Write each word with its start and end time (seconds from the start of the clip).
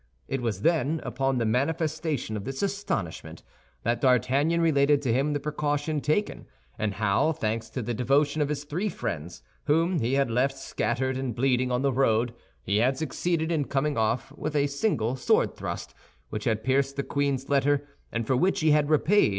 It 0.27 0.41
was 0.41 0.63
then, 0.63 0.99
upon 1.03 1.37
the 1.37 1.45
manifestation 1.45 2.35
of 2.35 2.43
this 2.43 2.63
astonishment, 2.63 3.43
that 3.83 4.01
D'Artagnan 4.01 4.59
related 4.59 4.99
to 5.03 5.13
him 5.13 5.33
the 5.33 5.39
precaution 5.39 6.01
taken, 6.01 6.47
and 6.79 6.95
how, 6.95 7.33
thanks 7.33 7.69
to 7.69 7.83
the 7.83 7.93
devotion 7.93 8.41
of 8.41 8.49
his 8.49 8.63
three 8.63 8.89
friends, 8.89 9.43
whom 9.65 9.99
he 9.99 10.13
had 10.15 10.31
left 10.31 10.57
scattered 10.57 11.17
and 11.17 11.35
bleeding 11.35 11.71
on 11.71 11.83
the 11.83 11.93
road, 11.93 12.33
he 12.63 12.77
had 12.77 12.97
succeeded 12.97 13.51
in 13.51 13.65
coming 13.65 13.95
off 13.95 14.31
with 14.31 14.55
a 14.55 14.65
single 14.65 15.15
sword 15.15 15.55
thrust, 15.55 15.93
which 16.31 16.45
had 16.45 16.63
pierced 16.63 16.95
the 16.95 17.03
queen's 17.03 17.47
letter 17.47 17.87
and 18.11 18.25
for 18.25 18.35
which 18.35 18.61
he 18.61 18.71
had 18.71 18.89
repaid 18.89 19.25
M. 19.29 19.29